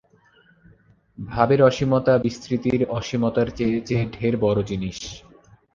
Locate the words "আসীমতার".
2.91-3.47